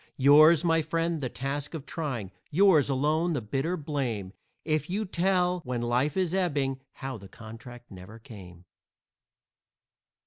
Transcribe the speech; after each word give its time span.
Yours, 0.17 0.63
my 0.63 0.81
friend, 0.81 1.21
the 1.21 1.29
task 1.29 1.75
of 1.75 1.85
trying; 1.85 2.31
yours 2.49 2.89
alone 2.89 3.33
the 3.33 3.39
bitter 3.39 3.77
blame, 3.77 4.33
If 4.65 4.89
you 4.89 5.05
tell, 5.05 5.59
when 5.59 5.83
life 5.83 6.17
is 6.17 6.33
ebbing, 6.33 6.79
how 7.05 7.17
the 7.19 7.29
contract 7.29 7.91
never 7.91 8.17
came. 8.17 8.65